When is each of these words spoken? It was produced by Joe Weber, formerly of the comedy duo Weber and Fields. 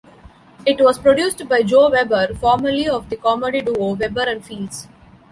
It 0.65 0.81
was 0.83 0.97
produced 0.97 1.47
by 1.47 1.61
Joe 1.61 1.91
Weber, 1.91 2.33
formerly 2.33 2.89
of 2.89 3.07
the 3.11 3.17
comedy 3.17 3.61
duo 3.61 3.93
Weber 3.93 4.23
and 4.27 4.43
Fields. 4.43 4.87